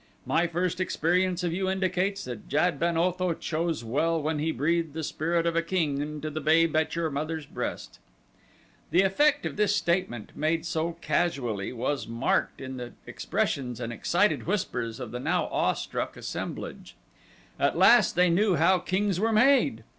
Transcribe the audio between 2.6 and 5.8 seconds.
ben Otho chose well when he breathed the spirit of a